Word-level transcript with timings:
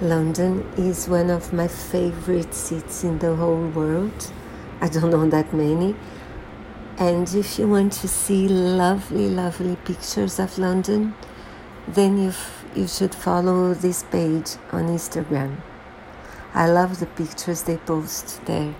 London 0.00 0.64
is 0.76 1.08
one 1.08 1.28
of 1.28 1.52
my 1.52 1.66
favorite 1.66 2.54
cities 2.54 3.02
in 3.02 3.18
the 3.18 3.34
whole 3.34 3.66
world. 3.70 4.32
I 4.80 4.88
don't 4.88 5.10
know 5.10 5.28
that 5.28 5.52
many. 5.52 5.96
And 6.98 7.28
if 7.34 7.58
you 7.58 7.66
want 7.66 7.94
to 7.94 8.06
see 8.06 8.46
lovely, 8.46 9.28
lovely 9.28 9.74
pictures 9.74 10.38
of 10.38 10.56
London, 10.56 11.14
then 11.88 12.16
you, 12.16 12.32
you 12.76 12.86
should 12.86 13.12
follow 13.12 13.74
this 13.74 14.04
page 14.04 14.52
on 14.70 14.86
Instagram. 14.86 15.56
I 16.54 16.68
love 16.68 17.00
the 17.00 17.06
pictures 17.06 17.64
they 17.64 17.78
post 17.78 18.44
there. 18.46 18.76